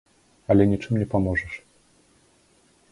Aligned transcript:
Але 0.53 0.63
нічым 0.71 0.93
не 1.01 1.07
паможаш. 1.13 1.53